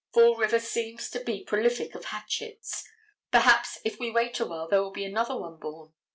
Fall 0.15 0.35
River 0.35 0.57
seems 0.59 1.11
to 1.11 1.19
be 1.23 1.43
prolific 1.43 1.93
of 1.93 2.05
hatchets. 2.05 2.89
Perhaps 3.29 3.77
if 3.85 3.99
we 3.99 4.09
wait 4.09 4.39
awhile 4.39 4.67
there 4.67 4.81
will 4.81 4.89
be 4.89 5.05
another 5.05 5.37
one 5.37 5.57
born. 5.57 5.93